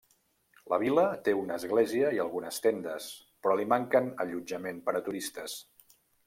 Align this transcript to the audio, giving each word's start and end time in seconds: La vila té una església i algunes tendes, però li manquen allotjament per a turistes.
La 0.71 0.77
vila 0.83 1.01
té 1.27 1.35
una 1.41 1.57
església 1.61 2.09
i 2.19 2.21
algunes 2.23 2.57
tendes, 2.63 3.11
però 3.45 3.59
li 3.61 3.67
manquen 3.75 4.09
allotjament 4.25 4.81
per 4.89 4.97
a 4.99 5.05
turistes. 5.11 5.61